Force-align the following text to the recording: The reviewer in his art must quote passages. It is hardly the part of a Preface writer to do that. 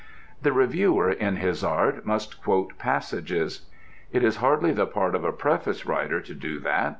The 0.41 0.51
reviewer 0.51 1.11
in 1.11 1.35
his 1.35 1.63
art 1.63 2.07
must 2.07 2.41
quote 2.41 2.79
passages. 2.79 3.67
It 4.11 4.23
is 4.23 4.37
hardly 4.37 4.71
the 4.71 4.87
part 4.87 5.13
of 5.13 5.23
a 5.23 5.31
Preface 5.31 5.85
writer 5.85 6.19
to 6.21 6.33
do 6.33 6.57
that. 6.61 6.89